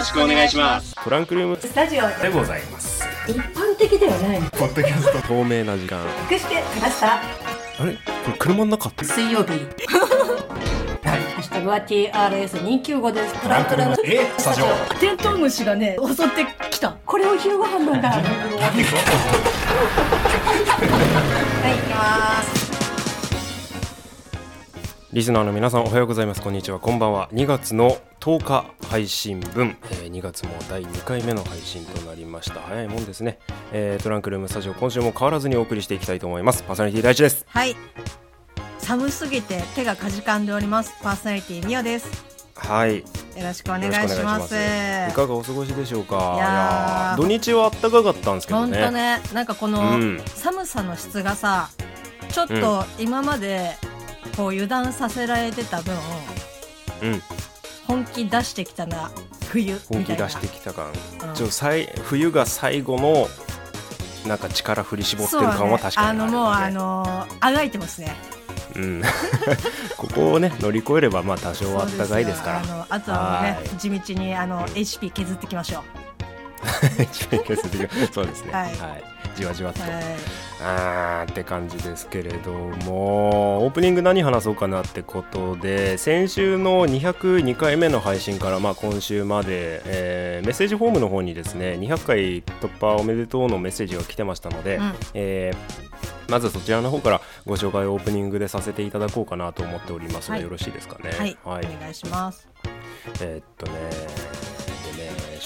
[0.00, 0.94] ろしくお願いします。
[1.04, 1.58] トランクルーム。
[1.60, 3.04] スタジオでございます。
[3.28, 5.18] 一般的ではないポッドキャスト。
[5.28, 6.00] 透明な時間。
[6.30, 7.16] 隠してきました？
[7.16, 7.20] あ
[7.84, 7.92] れ？
[8.24, 8.88] これ車の中？
[8.88, 9.50] って水曜日。
[11.04, 13.34] ハッシュタグは TRS295 です。
[13.42, 13.96] トランクルーム。
[14.04, 14.66] えスタジオ。
[14.98, 16.96] テントウムシがね襲ってきた。
[17.04, 18.08] これを昼ご飯なんだ。
[18.08, 18.28] はい行
[21.86, 22.59] きます
[25.12, 26.40] リスナーの皆さんおはようございます。
[26.40, 26.78] こんにちは。
[26.78, 27.28] こんばんは。
[27.32, 32.60] 2月の10日配信分、えー2月も第2回目の配信となりました。
[32.60, 33.40] 早いもんですね、
[33.72, 36.62] えートランクルームスタジオ今週も変わらずにお送りしていきたいと思います。
[36.62, 37.44] パーソナリティ第一です。
[37.48, 37.74] はい。
[38.78, 40.94] 寒すぎて手がかじかんでおります。
[41.02, 42.08] パーソナリティみおです。
[42.54, 42.98] はい。
[42.98, 43.04] よ
[43.38, 44.48] よろしくお願いろしまます。
[44.50, 46.34] すいかがお過ごしでしょうか？
[46.36, 47.20] いやー。
[47.20, 48.78] 土日は暖かかったんですけどね。
[48.80, 49.20] とね。
[49.34, 50.22] なんかこのうん。
[50.36, 51.68] 寒さの質がさ
[52.28, 53.72] ちょっと今まで
[54.36, 55.94] こう油断させられてた分
[57.02, 57.22] うん。
[57.86, 59.10] 本気出してきたな
[59.48, 60.04] 冬みたいな。
[60.04, 60.92] 本気出してきた感、
[61.28, 61.34] うん。
[61.34, 63.26] ちょさい冬が最後の
[64.26, 66.32] なんか力振り絞ってる感は確かにそうね。
[66.32, 68.14] あのもうあるのーあがいてますね。
[68.76, 69.02] うん、
[69.96, 72.64] ここをね乗り越えればまあ多少は暖かいですから。
[72.64, 72.86] そうよ。
[72.88, 73.68] あのあとはもうねはい。
[73.78, 75.82] 地道にあの HP 削っていきましょ
[78.12, 78.70] そうですね、ははい。
[78.70, 78.72] い
[79.36, 79.92] じわじわっと、うはい。
[80.62, 94.92] あーって感じですけれどもオープニング何話そうかなってことで先週の202回目の配信から、まあ、今週まで、えーメッセージフォームの方にですね200回突破おめでとうのメッセージが来てましたので、うん。
[95.14, 95.90] えー
[96.30, 100.44] まずそちらの方からご紹介をオープニングでさせていただこうかなと思っておりますが、はい。
[100.44, 101.10] よろしいですかね？
[101.10, 101.66] はい、はい。
[101.76, 102.46] お願いします。
[103.20, 103.72] えーっとね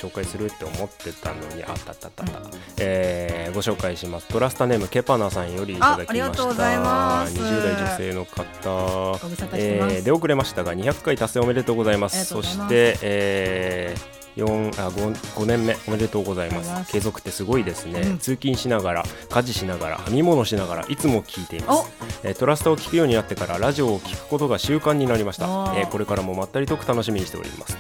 [0.05, 4.27] 紹介するって思ってたのにあったあったあったあった、えーご紹介します。
[4.29, 6.09] トラスタネームケパナさんよりいただきました。
[6.09, 7.39] あありがとうございます。
[7.39, 9.19] 20代女性の方。
[9.53, 12.25] えー出遅れましたが200回達成おめでとうございます。
[12.25, 13.97] そして、え
[14.37, 16.87] 4あ 5, 5年目おめでとうございます。
[16.87, 16.93] す。
[16.93, 18.19] 継続ってすごいですね、うん。
[18.19, 21.93] 通勤しながら家事しながら編み物しながらいつも聞いています。
[22.25, 22.29] お。
[22.29, 25.45] えートラスタを聞くようになってからラジオを聞くことが習慣になりました。
[25.77, 27.77] えーこれからもまったりとく楽しみにしております。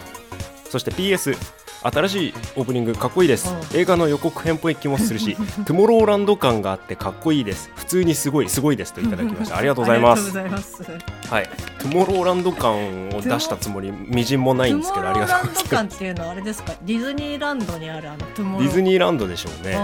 [0.71, 1.37] そして PS
[1.84, 3.55] 新しいオープニングかっこいいです。
[3.75, 5.37] お映画の予告編っぽい気もするし
[5.67, 7.71] トゥモローランド感があってかっこいいです。
[7.77, 9.56] 普通にすごいすごいですといただきました。
[9.59, 10.37] ありがとうございます。
[10.37, 11.49] はい。
[11.78, 15.65] トゥモローランド感を出したつもりみじんもないんですけどありがとうございます。
[15.65, 16.72] トゥモローランド館っていうのはあれですか？
[16.83, 19.75] ディズニーランドにあるあのトゥモロディズーニーランドでしょうね。
[19.77, 19.81] あ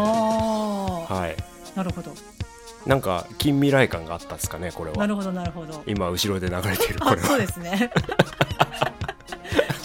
[1.14, 1.36] はい。
[1.76, 2.12] あなるほど。
[2.86, 4.96] なんか近未来感があったんですかねこれは。
[4.96, 5.82] なるほどなるほど。
[5.86, 7.22] 今後ろで流れているこれは。
[7.24, 7.90] あそうですね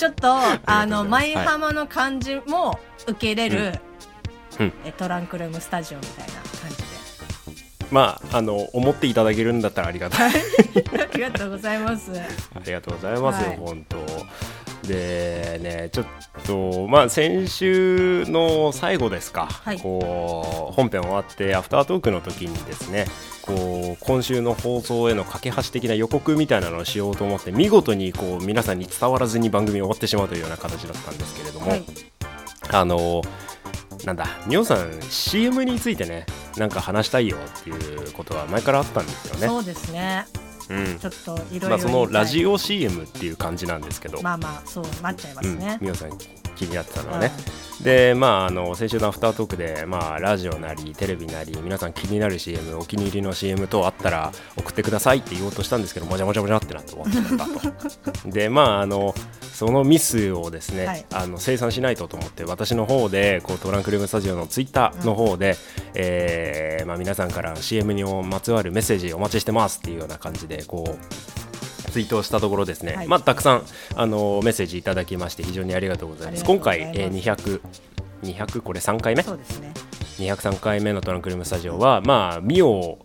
[0.05, 0.35] ちょっと
[0.71, 3.79] あの舞浜の感じも受け入れる、
[4.59, 4.65] うん。
[4.65, 4.73] うん。
[4.85, 6.83] えトランクルームスタジオみたいな感じで。
[7.91, 10.31] まああの思っていただけるんだったらありがたい。
[10.99, 12.11] ありがとうございます。
[12.19, 13.57] ありがとうございますよ、はい。
[13.57, 13.97] 本当。
[14.83, 16.05] でね、ちょっ
[16.45, 19.79] と、まあ、先週の最後ですか、はい。
[19.79, 23.05] こう本編終わって、アフタートークの時にですね、
[23.41, 31.85] こう今週の放送への架け橋的な予告みたいなのをしようと思って、見事にこう皆さんに伝わらずに番組終わってしまうというような形だったんですけれども、はい。
[32.71, 33.21] あの
[34.05, 36.25] なんだ、みおさん、CM についてね、
[36.57, 39.47] なんか話したいよっていうことは前からあったんですよね。
[39.47, 40.27] そうですね
[40.69, 40.99] うん。
[40.99, 46.09] ちょっといろいろまあ、そのラジオオ CM っていう感じなんですけど、まあまあそうなっちゃいますね、みおさん
[46.55, 47.31] 気になってたのはね、
[47.81, 58.29] でまああの先週のアフタートークで、まあ、ラジオなりテレビなり皆さん気になる CM お気に入りの CM 等あったら送ってくださいって言おうとしたんですけどもじゃもじゃもじゃってなって終わってたと。
[58.31, 61.05] でまああのそのミスをですね、はい。
[61.13, 65.55] あの生産しないとと思って私の方でこうトランクルームスタジオのツイッターの方で、
[65.93, 71.34] えーまあ、皆さんから CM にまつわるメッセージお待ちしてますっていうような感じでこう
[71.95, 73.07] ツイートをしたところですね、はい。
[73.07, 73.63] まあ、たくさん
[73.95, 76.43] あのメッセージいただきまして非常にありがとうございます。
[76.43, 77.61] 今回、えー、200
[78.21, 79.23] 200これ3回目？
[79.23, 79.73] そうですね。
[80.17, 82.99] 203回目のトランクルームスタジオはまあミオ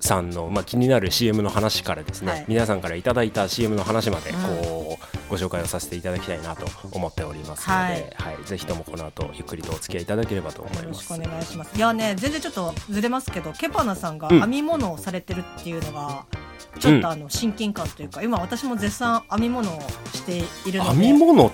[0.00, 2.44] さんの、まあ、気になる CM の話からですね、はい。
[2.48, 8.44] 皆さんからいただいた CM の話までうんこう、ご紹介をさせていただきたいなと思っておりますので、はい。
[8.44, 10.82] ぜひともこの後ゆっくりとお付き合いいただければと思います。
[10.84, 11.18] よろしくお。
[11.18, 11.76] 願いします。
[11.76, 14.40] いやね全然ちょっとずれますけどケパナさんがうん。
[14.40, 16.26] 編み物をされてるっていうのが、
[16.78, 19.80] ちょっとあの親近感というか今私も絶賛編み物を
[20.14, 20.38] して
[20.68, 20.90] いるので。
[20.90, 21.52] 編み物、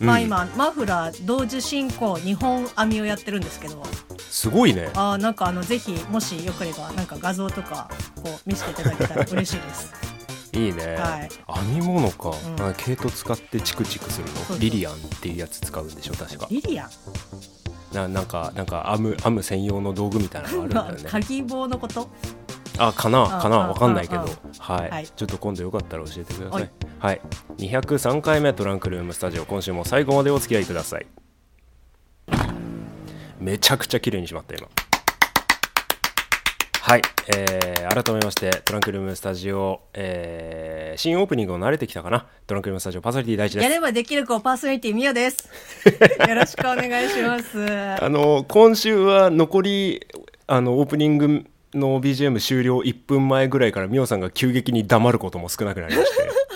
[0.00, 0.06] うん。
[0.06, 3.82] まあ今マフラー同時進行日本編みをやってるんですけど。
[4.28, 4.90] すごいね。
[4.94, 9.92] あーなんかあのぜひもしよければなんか画像とかこう見せていただけたら嬉しいです。
[10.52, 11.28] いいね、はい。
[11.68, 12.74] 編み物か、うん。
[12.74, 14.58] 毛糸使ってチクチクするの？
[14.58, 16.14] リリアンっていうやつ使うんでしょ？
[16.14, 16.46] 確か。
[16.50, 16.90] リリアン？
[17.92, 21.08] ななんかなんか編む編む専用の道具みたいなのがあるんだよね。
[21.10, 22.10] 鍵棒のこと？
[22.78, 24.20] あかなかなわかんないけど。
[24.58, 25.06] あはい、はい。
[25.06, 26.62] ちょっと今度よかったら教えてください。
[26.62, 26.70] はい。
[26.98, 27.20] はい。
[27.58, 31.06] 203回目トランクルームスタジオ今週も最後までお付き合いください。
[33.38, 34.68] めちゃくちゃ綺麗にしまった今。
[36.86, 37.02] はい、
[37.36, 42.26] えー、改めましてトランクルームスタジオ、えー、新オープニングを慣れてきたかな。
[42.46, 43.62] トランクルームスタジオパーソナリティ第一です。
[43.64, 45.48] やればできる子パーソナリティみよです。
[46.28, 47.58] よろしくお願いします。
[48.00, 50.06] あの今週は残り
[50.46, 56.26] あのオープニングの BGM 終了1分前ぐらいからミオさんが急激に黙ることも少なくなりまして。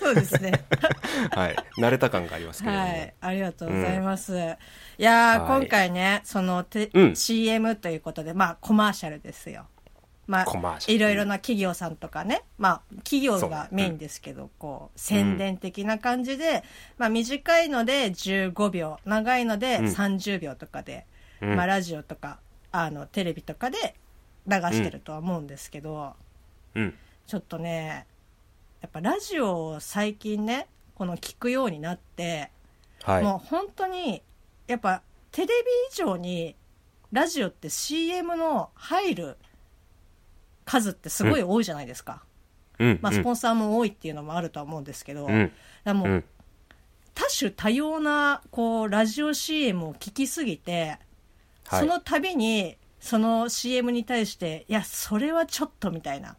[0.00, 0.64] そうですね。
[1.30, 3.14] はい、慣れた感がありますけれども、はい。
[3.20, 4.34] ありがとうございます。
[4.34, 5.60] いやー、はい。
[5.60, 7.16] 今回ね、そのて、うん。
[7.16, 9.66] CM ということで、まあ、コマーシャルですよ。
[10.26, 10.94] まあ、コマーシャル。
[10.94, 16.64] いろいろな企業さんとかね、まあ、企業がメインですけど、こう、宣伝的な感じで、
[16.98, 19.84] まあ、短いので15秒、長いのでうん。
[19.86, 21.06] 30秒とかで、
[21.40, 21.56] うん。
[21.56, 22.38] まあ、ラジオとか、
[22.72, 23.94] あの、テレビとかで
[24.46, 26.14] 流してるとは思うんですけど、
[26.74, 26.94] うん。
[27.26, 28.06] ちょっとね、
[28.80, 32.50] やっぱラジオを最近ね、この聞くようになって、
[33.02, 33.22] はい。
[33.22, 34.22] もう本当に、
[34.66, 35.02] やっぱ
[35.32, 35.52] テレビ
[35.92, 36.54] 以上に
[37.12, 39.36] ラジオって CM の入る
[40.64, 42.22] 数ってすごい多いじゃないですか。
[42.78, 42.98] うん。
[43.02, 45.52] まあスポンサーも多いっていうのもあるとは思うんですけど、うん。
[45.86, 46.24] もううん。
[47.14, 50.98] 多種多様なこうラジオ CM を聞きすぎて、
[51.66, 51.80] はい。
[51.80, 56.36] その度にその CM に対して、いや、それはちょっとみたいな。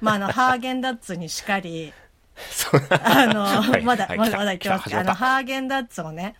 [0.00, 1.92] まあ、あの、ハーゲンダッツにしかり、
[2.90, 4.96] あの、はいまだ、まだまだ言ってます。
[4.96, 6.34] あの、ハーゲンダッツをね、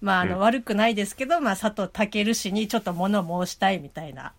[0.00, 0.40] まあ、あの、うん。
[0.40, 4.32] 悪くないですけど、まあ、佐藤健氏にちょっと物申したいみたいな。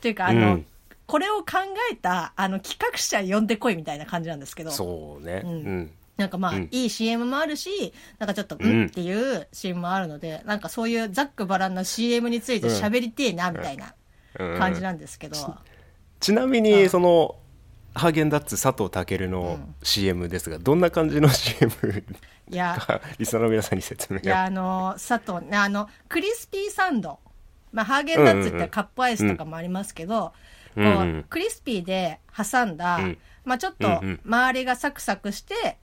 [0.00, 0.66] というか、あの、うん。
[1.06, 1.58] これを考
[1.92, 4.70] えた、あの、企画者呼んでこいみたいな感じなんですけど。
[4.70, 5.42] そうね。
[5.44, 5.50] うん。
[5.50, 6.68] うんなんかまあ、うん。
[6.70, 13.94] いい CM もあるし、なんかちょっと、ううんんっていう CM もあるので、なんかそういうざっくばらんな CM について喋りてえな、みたいな
[14.38, 14.58] うん。
[14.58, 15.56] 感じなんですけど。
[16.20, 17.36] ちなみにその
[17.94, 21.72] ハーゲンダッツ佐藤健の CM ですが、どんな感じの CM
[22.50, 27.18] いや、かリスナーの皆さんに説明いや、あの、佐藤ね、あの、クリスピーサンド。
[27.72, 30.32] まあ、ハーゲンダッツってカップアイスとかもありますけど、
[30.76, 31.22] うんうん。
[31.22, 33.18] こう、クリスピーで挟んだ、うん。
[33.44, 34.20] まあ、ちょっとうんうん。
[34.24, 35.78] 周りがサクサクして、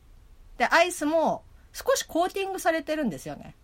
[0.61, 1.43] で、アイスも
[1.73, 3.55] 少しコーティングされてるんですよね。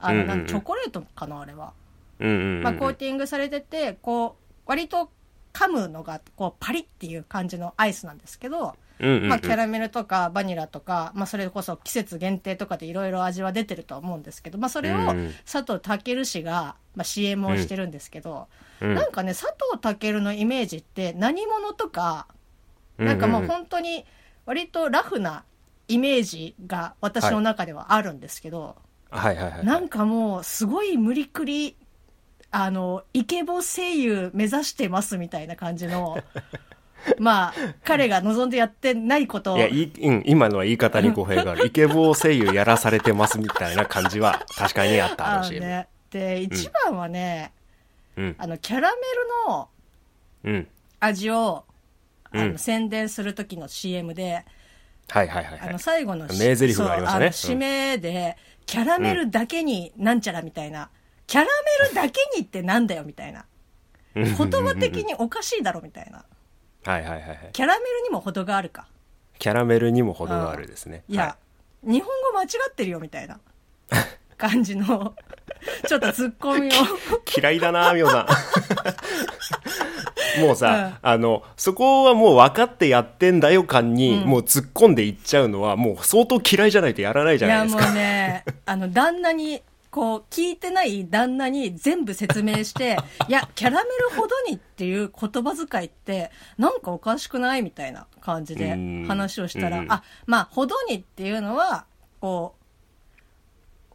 [0.00, 0.38] あの、うんうんうん。
[0.38, 1.72] なんチョコレートかな、あれは。
[2.18, 5.08] うんうんうんまあ、コーティングされてて、こう、割と
[5.52, 18.48] 噛むのが、こう、パリっていう感じのアイスなんですけど、うんうんうんまあ、キャラメルとかバニラとか、まあ、それこそ季節限定とかでいろいろ味は出てるとは思うんですけど、まあ、それをうん佐藤健氏が、まあ、CM をしてるんですけど、
[18.80, 18.94] うん。
[18.94, 19.46] なんかね、佐
[19.80, 22.26] 藤健のイメージって何者とか、
[22.98, 24.04] なんかもう本当に
[24.46, 25.44] 割とラフな
[25.88, 28.76] イメージが私の中ではあるんですけど、
[29.10, 29.36] はい。
[29.36, 31.76] はいはいなんかもうすごい無理くり、
[32.50, 36.18] あの、イケボ声優目指してますみたいな感じの、
[37.18, 39.54] まあ、彼が望んでやってないこと。
[39.54, 41.64] をいやいい、うん、今のは言い方に語弊がある。
[41.68, 45.88] イケボー声優やらされてますみたいな感じは確かにあったあのあ CM、ね。
[46.10, 47.52] で、一番はね、
[48.16, 48.34] うん。
[48.38, 49.02] あの、キャラメ
[49.46, 49.68] ルの
[50.44, 50.68] うん。
[51.00, 51.64] 味を、
[52.30, 52.58] あの、うん。
[52.58, 54.44] 宣伝する時の CM で、
[55.12, 55.68] はいはいはいはい。
[55.68, 57.26] あの、最後のし名台詞がありましたね。
[57.26, 60.88] 締めで、キャラメルだけになんちゃらみたいな、
[61.26, 61.46] キャラ
[61.82, 63.44] メルだけにってなんだよみたいな。
[64.14, 66.24] 言言葉的におかしいだろみたいな。
[66.84, 67.50] はいはいはいはい。
[67.52, 68.86] キャラメルにも程があるか。
[69.38, 71.04] キャラメルにも程があるですね。
[71.08, 71.36] いや、
[71.82, 73.38] 日本語間違ってるよみたいな
[74.38, 75.14] 感じの、
[75.86, 76.70] ちょっとツッコミを。
[76.74, 76.88] はい
[77.38, 78.26] 嫌いだなみおさん。
[80.40, 92.96] もうさ、あのそこはもう分かってやってんだよ感に、もう突っ込んでいっちゃうのはもう相当嫌いじゃないとやらないじいや、もゃないですかうね、あの、旦那に、こう、聞いてない旦那に全部説明して、
[93.28, 99.04] いや、キャラメルほどにっていう言葉遣いって、なんかおかしくないみたいな感じでうん。
[99.06, 99.92] 話をしたらう、ん。
[99.92, 101.84] あ、まあ、ほどにっていうのは、
[102.20, 102.61] こう、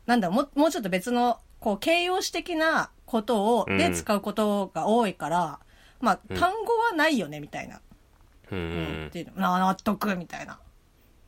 [0.08, 5.60] なんだもう、もうちょっと別の、こう、形容詞的なことを、うんで使うことが多いから、
[6.00, 7.82] まあ、単語はないよね、みたいな。
[8.50, 10.60] うんうんっていうのな納得みたいな。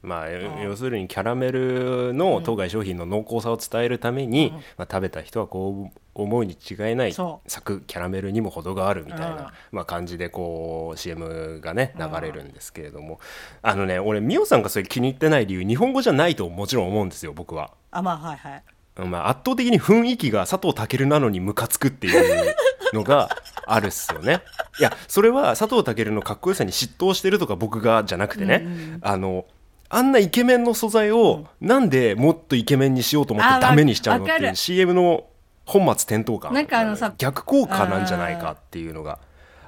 [0.01, 0.62] まあ、ん。
[0.62, 9.48] 要するにキャラメルの当該商品の濃厚さを伝えるために、まあ、食べた人はこう思うに違いないそ咲くキャラメルにも程があるみたいな、うん。
[9.72, 13.20] まあ、感じでこう CM がね流れるんですけれども、
[13.62, 17.72] あのね俺ミオさんがそれ気に入ってない理由日本語じゃないともちろん思うんですよ僕は。
[17.91, 18.63] あ、まあ、はいはい。
[19.06, 22.56] まあ、圧倒的に雰囲気が佐藤健なのにムカつくっていう
[22.94, 23.29] のが
[23.65, 24.41] あるっすよね。
[24.79, 28.68] いやそれは佐藤健のかっこよさに嫉妬してるとか僕がじゃなくてね、
[29.01, 29.46] あの
[29.89, 35.25] あんなイケメンの素材をなんでもっとイケメンにしようと思っあてダメにしちゃうのっていう CM の
[35.65, 39.19] 本末転倒感なんかあのさ逆効果なんじゃないかっていうのが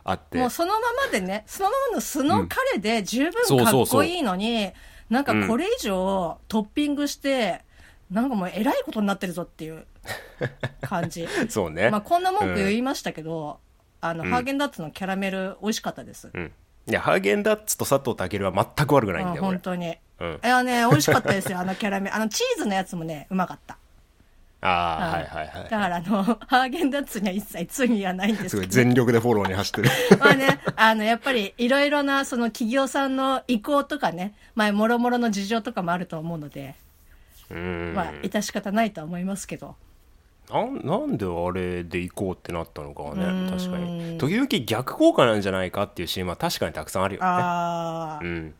[0.03, 4.71] あってもうそのままでね、そのままの素の彼で十分かっこいいのに、
[5.09, 7.61] なんかこれ以上トッピングして、
[8.09, 9.85] なんかもうえらいことになってるぞっていう
[10.81, 11.27] 感じ。
[11.49, 11.89] そうね。
[11.89, 13.59] まあこんな文句うん言いましたけど、
[14.01, 16.29] あの、うんハーゲンダッツのキャラメル美味しかったです。
[16.33, 16.51] うん。
[16.87, 19.51] いや、ハーゲンダッツと佐藤健は全く悪くないんだうんよ、俺。
[19.51, 19.97] 本当に。
[20.21, 20.39] うん。
[20.43, 22.15] いやね、美味しかったですよ、あのキャラメル。
[22.15, 23.77] あの、チーズのやつもね、うまかった。
[24.61, 25.63] ああ、うんはいはいはい。
[25.63, 28.75] だから、あの、ハーゲンダッツには一切罪はないんですすごいけど。
[28.75, 29.89] 全力でフォローに走ってる。
[30.19, 36.75] まあね、あの、やっぱり、いろいろな、その企業さんの意向とかね、まあ、もろもろの事情とかもあると思うので、
[37.49, 37.93] うん。
[37.95, 39.75] まあ、致し方ないとは思いますけど。
[40.51, 48.53] なんなんであれで行こうってなったのかはねうん確かに時々逆効果なんじゃないかっていう CM は確かにたくさんあるよねああ、うん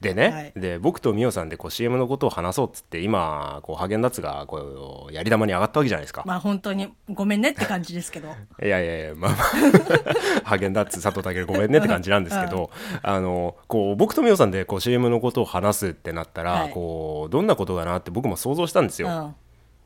[0.00, 0.52] でね、はい。
[0.56, 8.28] で僕とミオさんでこう CM のことを話そうっつって今こうハーゲンダッツがこうやり玉に上がったわけじゃないですか、まあ本当にごめんねって感じですけど。
[8.62, 9.42] いやいやいやまあまあ
[10.44, 12.70] ハーゲンダッツ佐藤健ごめんねって感じなんですけど、
[13.02, 16.70] あのこう僕とミオさんでこう CM のことを話すってなったら、はい。
[16.72, 19.34] こうどんなことかなって僕も想像したんですよ、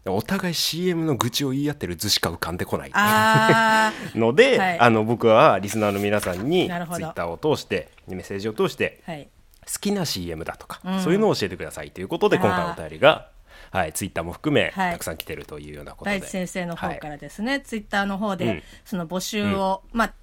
[0.06, 0.14] うん。
[0.14, 2.90] お互い CM の愚痴を言い合ってる図しか浮かんでこない
[4.18, 4.78] ので、はい。
[4.78, 9.28] あの僕はリスナーの皆さんにツイッターを通してメッセージを通してはい。
[9.66, 11.00] 好きな CM だとか、うん。
[11.00, 13.28] そういうのを教えてくださいということで今回お便りが、
[13.70, 14.92] はい、ツイッターも含め、はい。
[14.92, 16.18] たくさん来てるというようなことで。
[16.18, 17.00] 大地先生の方かはい。
[17.02, 18.62] らですね、ツイッターの方で、うん。
[18.84, 20.14] その募集を、まあ、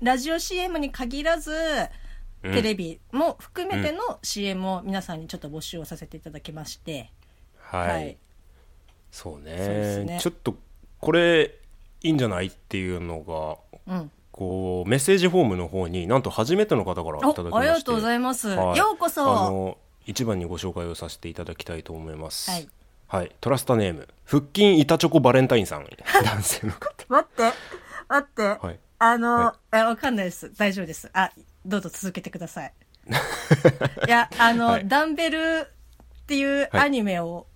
[0.00, 1.52] ラジオ CM に限らず、
[2.42, 2.52] うん。
[2.52, 7.10] テレビも含めての CM を皆さんにちょっと募集をさせていただきまして、
[7.58, 8.16] はい、はい。
[9.10, 10.04] そうね。
[10.04, 10.18] ね。
[10.20, 10.56] ちょっと
[11.00, 11.54] これ
[12.02, 13.20] いいんじゃないっていうの
[13.86, 14.10] がうん。
[14.36, 17.50] こうメッセージフォームの方になんと初めての方からいただきまして。
[17.52, 18.48] おありがとうございます。
[18.48, 18.78] はい。
[18.78, 19.22] ようこそ。
[19.22, 22.50] あの一番にご紹介をさせていただきたいと思います。
[22.50, 22.68] はい、
[23.06, 24.08] はい、トラスタネーム。
[24.24, 25.86] 腹筋板チョコバレンタインさん。
[26.24, 27.04] 男性の方。
[27.08, 27.42] 待って、
[28.08, 28.42] 待って。
[28.66, 28.78] はい。
[28.98, 30.52] あの、はえわかんないです。
[30.56, 31.08] 大丈夫です。
[31.12, 31.30] あ、
[31.64, 32.72] どうぞ続けてください。
[34.08, 34.88] いや、あの、はい。
[34.88, 35.68] ダンベル
[36.22, 36.86] っていうはい。
[36.86, 37.46] アニメを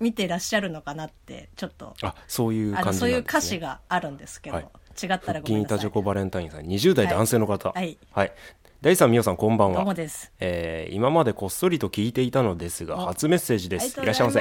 [0.00, 4.68] 見てらっしゃるのかなって、ちょっと、あそういうあの、感じそういう歌詞があるんですけど、はい
[5.00, 5.76] 違ったら腹ごめんなさい。
[5.76, 7.70] 筋板チョコバレンタインさん20代男性の方。
[7.70, 7.98] はい。
[8.12, 8.32] はい、
[8.80, 10.32] 大さんみおさんこんばんどうもは、です。
[10.40, 14.00] えー今までこっそりと聞いていたのですがお初メッセージです。
[14.00, 14.40] いらっしゃいませ。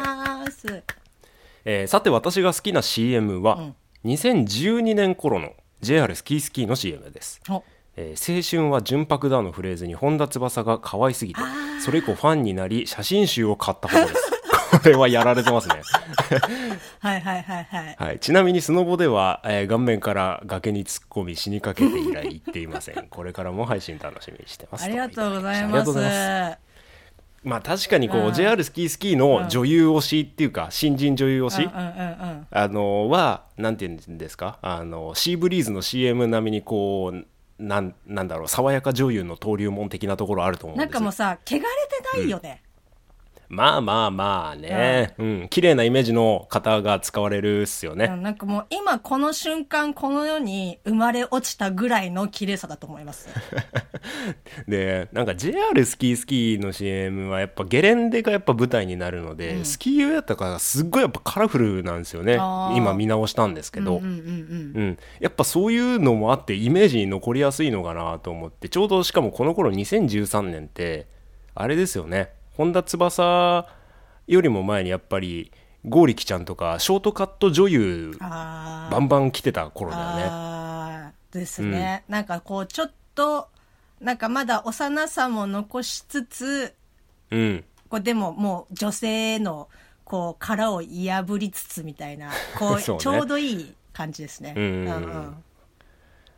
[1.66, 3.76] えーさて私が好きな CM は、うん。
[4.06, 7.64] 2012年頃の JR スキースキーの CM です、お。
[7.98, 11.42] えー青春は純白だのフレーズに本田翼が可愛すぎて
[11.84, 14.32] それ以降ファンになり写真集を買ったほどです。
[14.32, 14.35] こ
[14.84, 15.82] れはやられてますね、
[17.00, 17.96] はいはいはいはい。
[17.98, 23.08] はい、ちなみにスノボでは、えー顔面から崖に突っ込み死にかけて以来行っていません。
[23.10, 24.86] これからも配信楽しみにしてます。
[24.86, 25.92] ありがとうございます。
[25.92, 26.58] ます。
[27.44, 28.34] まあ確かにこう、うん。
[28.34, 32.48] JR スキースキーの女優推しっていうか、新人女優推し、うんうんうんうん。
[32.50, 34.58] あのはなんていうんですか？
[34.62, 37.26] あのシーブリーズの CM 並みにこう
[37.64, 40.92] なんなんだろう爽やか女優の登竜門的なところあると思うんですよ。
[40.92, 41.66] なんかもうさ、汚れて
[42.18, 42.62] ないよね。
[43.50, 45.14] まあまあまあね。
[45.18, 45.48] うん。
[45.50, 53.30] 綺麗なイメージの方が使われるっすよね、うんなんかもう今この瞬間この世に生まれ落ちたぐらいの綺麗さだと思います。
[54.68, 62.36] でなんか JR スキースキーの CM はやっぱゲレンデがやっぱ舞台になるので、スキー用やったからすっごいやっぱカラフルなんですよね。
[62.76, 68.70] 今見直したんですけど、うんうんうんうん、やっぱそういうのもあってイメージに残りやすいのかなと思って。
[68.70, 71.08] ちょうどしかもこの頃2013年って
[71.54, 73.68] あれですよね本田翼
[74.28, 75.52] よりも前にやっぱり
[75.84, 81.14] 剛力ちゃんとかショートカット女優バンバン来てた頃だよね。
[81.32, 83.50] ですね、なんかこうちょっと
[84.00, 86.74] なんかまだ幼さも残しつつ
[87.30, 87.64] うん。
[87.90, 89.68] こうでももう女性の
[90.06, 93.02] こう殻を破りつつみたいなこう そうね。
[93.02, 94.54] ちょうどいい感じですね。
[94.56, 94.64] うん。
[94.64, 95.44] うんうん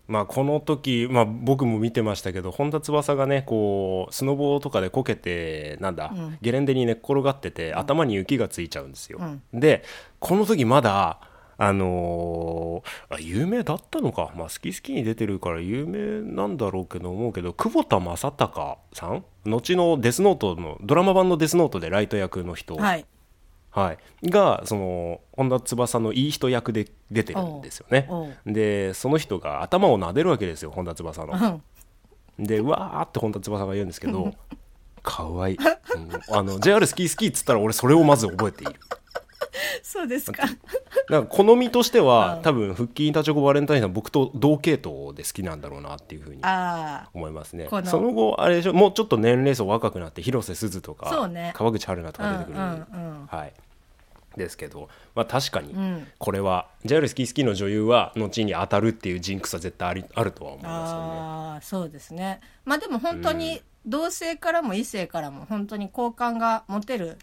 [0.08, 6.38] まあこの時、まあ、僕も見てましたけど本田翼がねこうスノボとかでこけてなんだ、うん。
[6.42, 9.20] ゲレンデに寝っ転がってて、頭に雪がついちゃうんですよ。
[9.22, 9.60] うん。
[9.60, 9.84] で
[10.20, 11.20] この時まだ
[11.60, 19.24] あのーあ有名だったのか、まあ、好き好きに出てるから有名なんだろうけど思うけど久保田正孝さん？
[19.46, 23.06] 後のデスノートのドラマ版のデスノートでライト役の人、はい。
[23.77, 23.98] はい、
[24.29, 28.10] がその本田翼のいい人役で出てるんですよね。
[28.46, 31.36] でその人が頭を撫でるわけですよ本田翼うの。
[31.36, 31.63] ん。
[32.39, 34.34] でうわーって本田翼が言うんですけど
[35.03, 38.74] かわいい、うんあの JR スキースキーっつったら俺それをまず覚えている。
[39.81, 40.43] そうですか。
[41.10, 52.31] なんか好みとしては、うん多分腹筋板チョコバレンタインさん僕と同系統で好きなんだろうなっていうふうにあ思いますねその後あれでしょもうちょっと年齢層若くなって広瀬すずとか、ね川口春奈とあ。
[52.31, 53.25] か出てくる、うんうんうん。
[53.27, 53.53] はい
[54.38, 56.08] ですけど、まあ、確かにん。
[56.17, 61.03] これは JR スキースキーの女優は後に当たるっていうジンクスは絶対ありあるとは思いますよね。
[61.20, 62.39] ああそうですね。
[62.65, 67.17] まあでも本当に同性からも異性からも本当に好感が持てる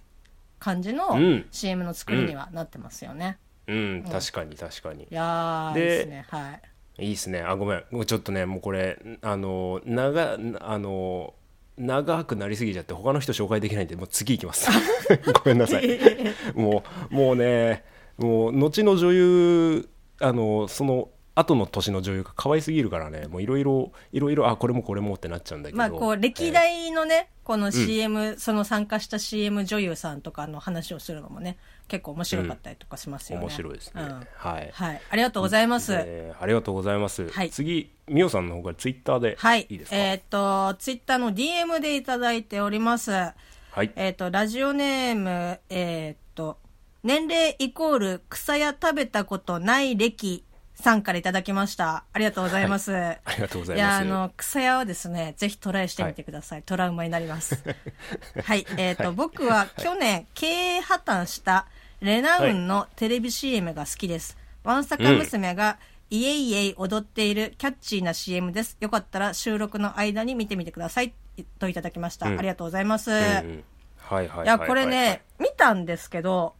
[0.58, 1.46] 感じのうん。
[1.50, 3.38] CM の作りにはなってますよね。
[3.66, 4.04] うん。
[4.10, 5.04] 確かに確かに。
[5.04, 6.26] いやー、でいいですね。
[6.28, 7.04] はい。
[7.04, 7.42] いいですね。
[7.42, 7.84] あごめん。
[7.90, 11.34] もうちょっとねもうこれあの長あの
[11.76, 14.68] 長くなりすぎちゃって他の人紹介できないんでもう次いきます。
[15.44, 15.98] ごめんなさい。
[16.54, 17.84] もうもうね
[18.16, 19.88] もう後の女優
[20.20, 23.26] あのその後の年の女優が可愛すぎるからね。
[23.26, 25.78] もういろいろいろいろあこれもこれもってなっちゃうんだけど。
[25.78, 33.44] まあ、こう、歴代のね、この CM、その参加した CM 女優さんとかの話をするのもね、結構面白かったりとかしますよね。
[33.44, 34.26] 面白いですね、うん。
[34.36, 35.00] はい、はい。
[35.10, 35.92] ありがとうございます。
[35.94, 37.50] えーありがとうございます、はい。
[37.50, 39.66] 次みおさんの方からツイッターではい。
[39.68, 43.10] いいですか、えっ、と、ツイッターの DM でいただいております。
[43.10, 43.34] は
[43.82, 43.90] い。
[43.96, 46.58] えっ、と、ラジオネーム、えっ、と、
[47.02, 52.04] 年齢イコール草屋食べたことない歴さんからいただきました。
[52.12, 52.94] ありがとうございます。
[52.94, 56.62] ありがとうございますいや、あの、草屋はですね、ぜひトライしてみてください。
[56.62, 57.62] トラウマになります。
[58.44, 58.66] はい。
[58.76, 61.66] えっ、と、僕は去年、経営破綻した
[62.00, 64.36] レナウンのテレビ CM が好きです。
[64.62, 65.78] ワンサカ娘が、
[66.10, 68.76] イエイイエイ踊っているキャッチーな CM です。
[68.80, 71.14] よかったら収録の間に見てみてください。
[71.58, 72.26] といただきました。
[72.28, 73.10] うんありがとうございます。
[73.10, 73.64] うんうん
[73.98, 76.54] はいはいはいいや、これね、見たんですけど、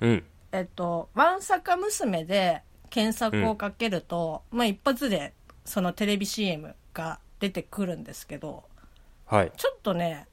[0.00, 8.64] うんえっと、ワンサカ娘で検索をかけると、まあ一発でそのテレビ CM が出てくるんですけど、
[9.26, 9.52] はい。
[9.56, 10.26] ちょっとね、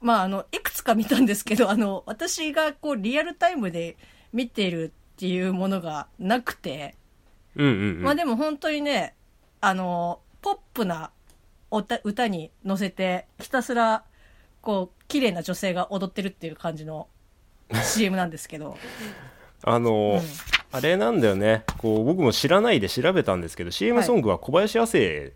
[0.00, 3.96] まああの、いくつか見たんですけど、あの、私がこうリアルタイムで
[4.32, 6.94] 見てるっていうものがなくて、
[7.56, 8.02] うんうんうん。
[8.02, 9.14] まあでも本当にね、
[9.60, 11.10] あの、ポップな
[11.70, 14.04] 歌歌に乗せて、ひたすら、
[14.62, 17.08] こう、綺麗な女性が踊ってるっていう感じの
[17.82, 18.76] CM なんですけど、
[19.64, 20.22] あの、
[20.72, 21.64] あれなんだよね。
[21.78, 25.32] こう僕も知らないで調べたんですけど CM ソングは小林亜生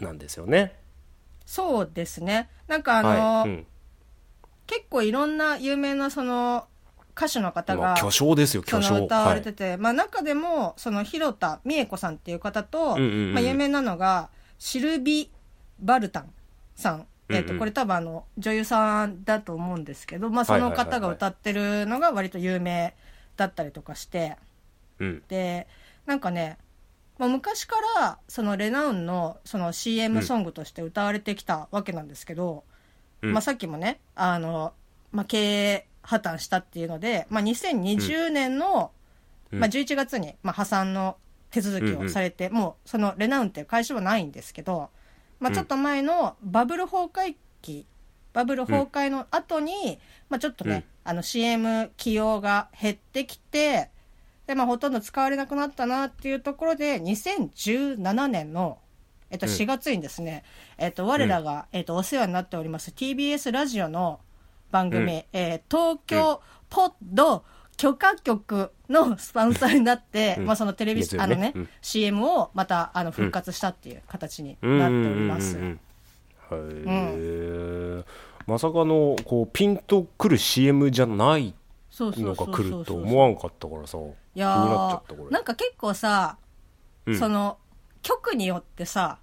[0.00, 0.74] なんですよね。
[1.46, 2.48] そうですね。
[2.66, 3.50] なんかあの、はい。
[3.50, 3.66] うん。
[4.66, 6.66] 結構いろんな有名なその
[7.16, 9.04] 歌手の方が、まあ巨匠ですよ巨匠。
[9.04, 9.54] 歌われてはい。
[9.54, 13.34] て、まあ中でも、その広田美恵子さんっていう方と、うんうんうん。
[13.34, 15.30] まあ有名なのが、シルビ・
[15.80, 16.32] バルタン
[16.74, 17.06] さん。
[17.30, 17.52] えっ、と、うん。
[17.52, 22.94] うんこれ多分あの、女優さんだと思うんですけど、まあその方が歌ってるのが割と有名
[23.36, 24.36] だったりとかして、
[24.98, 25.22] うん。
[25.28, 25.66] で、
[26.06, 26.58] なんかね、
[27.18, 32.64] まあ、昔からそのレナウンのその CM ソングとして歌われてきたわけなんですけど、
[33.22, 33.32] うん。
[33.32, 34.72] まあ、さっきもね、あの、
[35.12, 38.90] まあ、経営破綻したっていうので、まあ、2020年の、
[39.52, 39.60] うん。
[39.60, 41.16] まあ、11月に、まあ、破産の
[41.50, 44.90] 手続きをされて、もうそのレナウンっていう会社はないんですけど、
[45.38, 47.86] まあ、ちょっと前のバブル崩壊期、
[48.32, 53.90] バブル崩壊の後に、まあ、ちょっとね、あの CM 起用が減ってきて、
[54.46, 58.78] で、まあ、ほとんど使われなくなったなっていうところで、2017年の、
[59.30, 59.52] えっと、うん。
[59.52, 60.44] 4月にですね、
[60.78, 64.20] えっと、我らが、えっと、お世話になっております TBS ラジオの
[64.70, 65.10] 番組、うん。
[65.32, 67.44] えー東京ポッド
[67.76, 70.46] 許可局のスポンサーになって、うん。
[70.46, 71.06] まあ、そのテレビ、ね。
[71.18, 71.68] あのね、うん。
[71.80, 75.56] CM をまた、あの、復活したっていう形にうんなっております。
[75.56, 75.80] うん
[76.50, 78.04] うん
[78.46, 81.54] まさかのこうピンとくる CM じゃない
[81.90, 83.96] そうそうのが来そうそうると思わんかったからさ。
[83.96, 85.30] 気いやになっちゃったこーれ。
[85.30, 86.36] なんか結構さ、
[87.06, 87.18] うん。
[87.18, 87.58] その、
[88.02, 89.18] 局によってさ、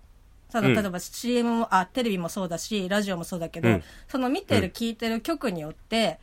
[0.49, 0.75] そのうん。
[0.75, 3.83] 例えば CM も、あ、テレビもそうだし、ラジオもそうだけど、うん。
[4.07, 4.71] その見てる、うん。
[4.71, 6.19] 聞いてる局によって、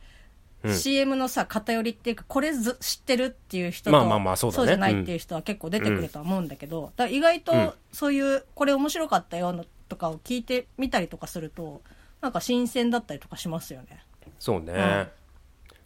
[0.63, 0.75] うん。
[0.75, 7.41] CM のさ、偏りっていうか、これず知ってるっていう人と、まあまあまあそうじゃないっていう人は結構出てくるとは思うんだけど、だ意外うん。
[7.41, 11.81] とそういう、これ面白かったよのとかを聞いてみたりとかすると、
[12.21, 14.03] なんか新鮮だったりとかしますよね。
[14.37, 15.07] そうね、うん。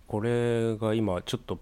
[0.08, 1.60] これが今ちょっと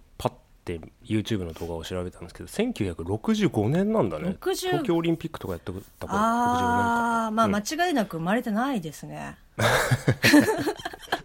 [0.63, 4.37] パッて YouTube の動画を調べたんですけど1965年なんだね。
[4.39, 7.55] 60東京オリンピックとかやったことあー、まあうん。
[7.55, 9.37] 間違いなく生まれてないですね。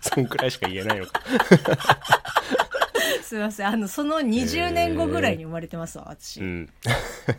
[0.00, 1.20] そんくらいしか言えないのか。
[3.22, 3.66] すいません。
[3.66, 6.40] あの、その20年後ぐらいに生まれてますわ、私。
[6.40, 6.70] うん。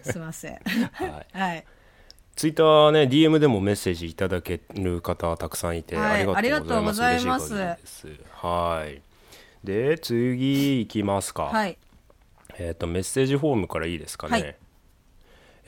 [0.03, 0.59] すいません。
[0.91, 1.25] はい。
[1.31, 1.65] はい。
[2.35, 7.55] ツイッターね DM でもメッセージいただける方たくさんいて、はいありがとうございます。
[7.55, 8.07] います。
[8.31, 9.01] はい。
[9.63, 11.79] で次いきますか、はい。
[12.59, 14.55] えっ、とメッセージフォームからいいですかね、はい。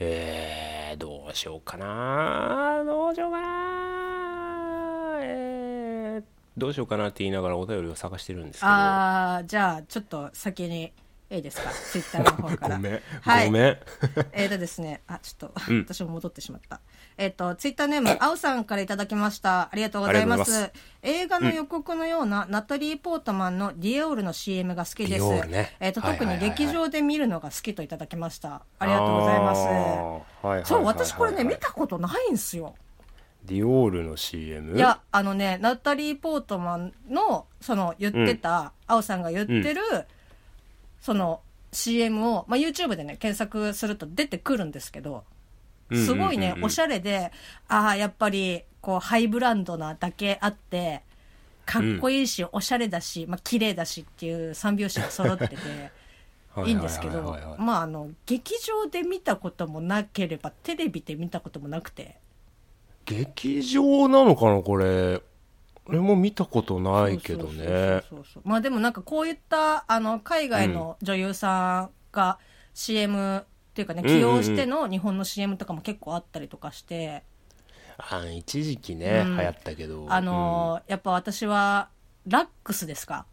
[0.00, 2.82] えー、どうしようかな。
[2.84, 5.18] どうしようかな。
[5.22, 6.24] えー、
[6.56, 8.72] どうしようかなって言いながらお便りを探してるんですけど。
[8.72, 10.92] あー、じゃあ、ちょっと先に、
[11.30, 11.70] いいですか？
[11.92, 12.76] ツイッターの方から。
[12.76, 13.78] ごめん、はいごめん
[14.32, 16.80] えーとですね、あ、ちょっと、うん 私も戻ってしまった。
[17.16, 19.62] えっ、と、ツイッターネーム、あおさんからいただきました。
[19.62, 20.72] ありがとうございまありがとうござす。
[21.02, 25.46] 映画の予告のような、ナタリー・ポートマンのディオールの CM が好きです。
[25.46, 28.62] ねえっ、と、特に劇場で見るのが好きといただきました。
[28.78, 29.54] ありがとうございま
[30.64, 30.68] す。
[30.68, 32.74] そう、私これね、見たことないんすよ。
[33.44, 34.76] ディオールの CM?
[34.76, 39.80] いや、あのね、ナタリー・ポートマンの、その言ってた、あおさんが言ってる、
[41.00, 41.40] その
[41.72, 45.24] CM を、まあ、YouTube でね、検索すると出てくるんですけど、
[45.92, 47.32] すごいね、おしゃれで、
[47.68, 51.02] ああ、やっぱり、こう、ハイブランドなだけあって、
[51.66, 55.56] かっこいいし、おしゃれだし、まあ、綺麗だしっていう三拍子が揃ってて、
[56.66, 62.18] いいんですけどまあ、あの、劇場で見たこともなければ、テレビで見たこともなくて、
[63.04, 65.22] 劇場なのかなこれ
[65.90, 68.02] 俺も見たことないけどね。
[68.44, 72.38] まあでもなんかこういったあの海外の女優さんが
[72.74, 77.22] CM っていうかね起用しての日本の CM とかも結構あったりとかして、
[77.98, 79.36] あ一時期ね、うん。
[79.36, 80.06] 流行ったけど。
[80.08, 81.88] あのーやっぱ私は
[82.26, 83.26] ラックスですか？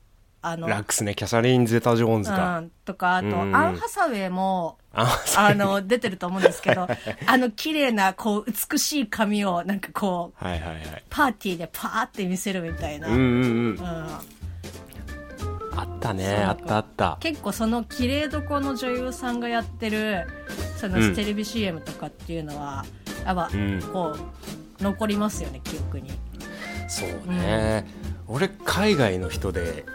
[0.49, 1.15] あのうんラックスね。
[1.15, 3.41] キャサリン・ゼタ・ジョーンズうか、ん、とかあと、うん。
[3.41, 6.87] うんアン・ハサウェイもああの出てると思うんですけど
[7.27, 11.03] あの綺麗なこう美しい髪をなんかこうはいはいはい。
[11.09, 13.75] パーティーでパーって見せるみたいな、うんうんうん。
[13.75, 14.07] うん。
[15.79, 16.35] あったね。
[16.37, 17.17] あったあった。
[17.19, 20.25] 結構その綺麗どこの女優さんがやってる
[20.77, 21.15] そのうん。
[21.15, 22.83] テレビ CM とかっていうのは、
[23.25, 23.79] やっぱうん。
[23.93, 24.15] こ
[24.79, 26.11] う残りますよね記憶に。
[26.89, 27.85] そうね、
[28.27, 29.85] 俺海外の人で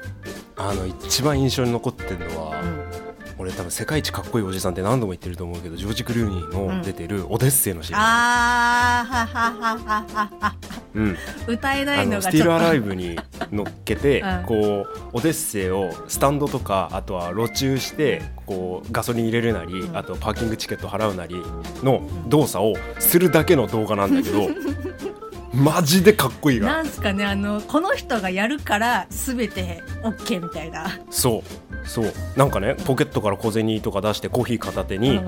[0.57, 3.13] あの一番印象に残ってるのは、うん。
[3.39, 10.55] 俺多分世界一かっこいいおじさんって何度も言ってると思うけどジョージ・クルーニーの出てるオデッセイのあーはははははは
[10.95, 13.19] うん、歌えなあいののスティール・アライブに
[13.51, 14.43] 乗っけて、 うん。
[14.45, 19.97] こうオデッセイをスタンドとかあとは路中してこうガソリン入れるなり、うん。
[19.97, 21.37] あとパーキングチケット払うなり
[21.83, 24.51] の動作をするだけの動画なんだけど
[25.53, 30.99] マジでかっこいいからなんすかねあのこの人がやるから全て OK みたいな。
[31.11, 31.43] そ
[31.85, 31.87] う。
[31.87, 32.13] そう。
[32.37, 35.21] なんかねポケットから小銭とか出してコーヒー片手に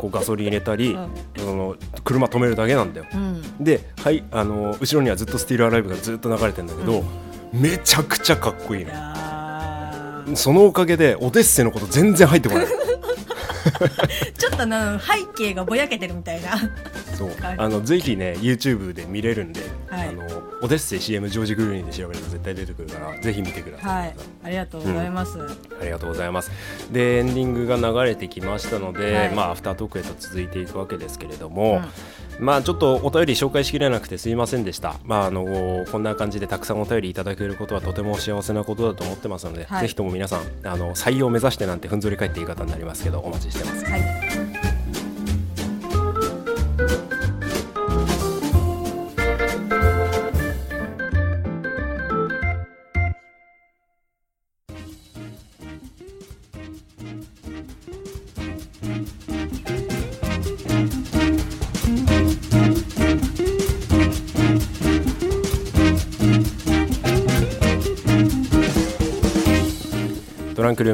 [0.00, 1.10] こうガソリン入れたり、うん。
[1.36, 3.06] その車止めるだけなんだよ。
[3.12, 3.42] うん。
[3.62, 7.04] で、はい、あの後ろにはずっとスティールアライブがずっと流れてんだけど、
[7.52, 9.37] めちゃくちゃかっこいいいのやー
[10.34, 12.66] そのおかげでオデッセイのこと全然入ってこない。
[14.38, 16.56] ちょっとな背景がぼやけてるみたいな。
[17.16, 17.28] そう。
[17.40, 17.56] はい。
[17.58, 20.08] あのぜひね YouTube で見れるんで、はい。
[20.08, 20.24] あの
[20.62, 24.14] オデッセイ CM ジョージ・グルーニーで調べれば絶対出てくるからぜひ見てください、はい。
[24.44, 26.50] ありがとうございます、ありがとうございます。
[26.90, 29.30] でエンディングが流れてきましたので、はい。
[29.30, 31.82] まあアフタートークへと続いていくわけですけれども、
[32.38, 34.96] まあちょっとお便り紹介しきれなくてすいませんでした。
[35.04, 39.80] まああのこんな感じでたくさんお便りいただけることはとても幸せなことだと思ってますので、はい。
[39.82, 43.84] ぜひとも皆さんあの採用を目指してなんてふんぞり返って言い方になりますけどお待ちしてます。
[43.84, 44.37] はい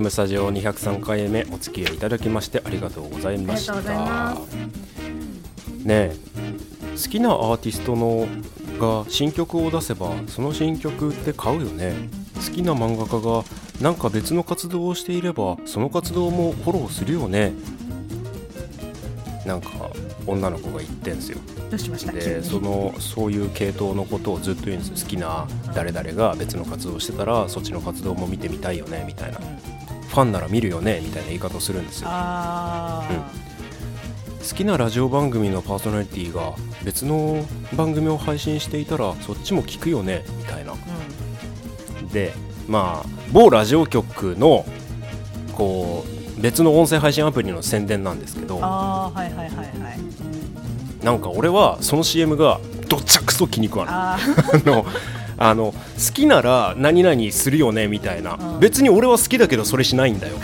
[0.05, 3.75] トランクルームスタジオ203回目お付き合いいただきましてありがとうございました。
[5.85, 6.17] ねえ
[6.95, 8.27] 好きなアーティストの
[8.79, 11.95] が新曲を出せばその新曲って買うよね。
[12.35, 13.45] 好きな漫画家が
[13.81, 17.53] なんか別の活動をしていればその活動もフォローするよね。
[19.47, 19.71] なんか
[20.27, 21.39] 女の子が言ってんすよ。
[21.71, 24.97] でそのそういう系統のことをずっと言うんですよ。
[24.97, 29.39] 好きな誰々が別の活動をしてたらそっちの活動も見てみたいよねみたいな。
[29.39, 29.74] うん
[30.15, 32.09] ファンなら見るよねみたいな言い方をするんですよ。
[32.11, 33.03] あ
[34.49, 36.53] 好きなラジオ番組のパーソナリティが
[36.85, 37.45] 別の
[37.77, 40.73] 番組を配信していたらそっちも聞くよねみたいな。
[40.73, 40.77] あ
[42.01, 42.09] うん。
[42.09, 42.33] で
[42.69, 44.65] まあ某ラジオ局の
[45.57, 46.05] こ
[46.39, 51.05] う別の音声配信アプリの宣伝なんですけどあーはいはいはいはい。
[51.05, 53.95] なんか俺はその CM がどっちゃくそ気に食わない。
[53.95, 54.19] あ
[54.65, 54.87] あの
[55.37, 58.61] あの好きなら何々するよねみたいな、うん。
[58.61, 60.35] 別に俺は好きだけどそれしないんだよ。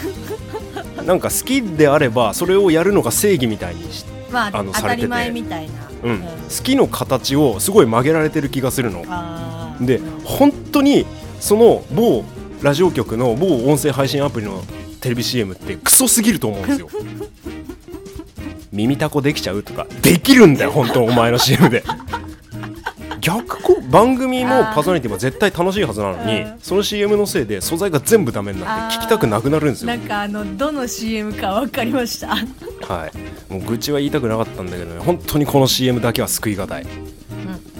[1.06, 5.06] なんか好きであればそれをやるのが正義みたいにし、ーまああのされてて。
[5.08, 5.72] 当たり前みたいな。
[6.04, 6.20] うん。
[6.20, 6.26] 好
[6.62, 9.04] きの形をすごい曲げられてる気がするの。
[9.08, 9.84] あー。
[9.84, 11.06] で本当に
[11.40, 12.24] その某
[12.62, 14.62] ラジオ局の某音声配信アプリの
[15.00, 16.88] テレビ CM ってクソすぎると思うんですよ。
[18.70, 21.82] 耳タコできちゃうとかできるんだよ本当お前の CM で。
[23.20, 26.58] 逆こ番組もパーソナリティも絶対楽しいはずなのにうん。
[26.60, 29.88] その CM のせいで素材が全部ダメになって聞きたくなくなるんですよ。
[29.88, 32.28] なんかあのどの CM か分かりました。
[32.28, 33.10] は
[33.48, 33.52] い。
[33.52, 36.86] もう愚痴は言いたくなかったんだけどね本当にこの CM だけは救いがたい。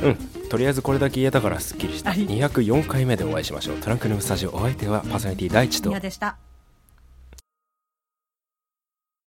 [0.03, 0.17] うん。
[0.49, 2.11] とりあえずこれだけ言えたからすっきりした。
[2.11, 2.27] はい。
[2.27, 3.77] 204回目でお会いしましょう。
[3.77, 5.91] トランクルームスタジオお相手はパーソナリティ第一と。
[5.91, 6.37] 宮でした